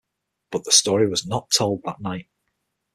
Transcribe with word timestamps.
But 0.49 0.63
the 0.63 0.71
story 0.71 1.07
was 1.07 1.27
not 1.27 1.51
told 1.55 1.83
that 1.83 2.01
night. 2.01 2.27